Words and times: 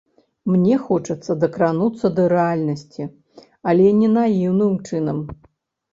Мне 0.51 0.77
хочацца 0.85 1.35
дакрануцца 1.43 2.11
да 2.19 2.23
рэальнасці, 2.35 3.03
але 3.73 3.85
не 4.03 4.09
наіўным 4.19 4.73
чынам. 4.89 5.17